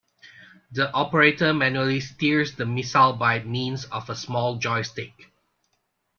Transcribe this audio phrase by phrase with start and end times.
[0.71, 5.31] The operator manually steers the missile by means of a small joystick.